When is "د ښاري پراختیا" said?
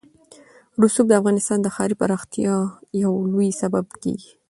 1.61-2.55